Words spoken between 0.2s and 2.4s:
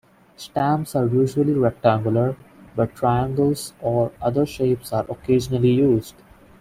Stamps are usually rectangular,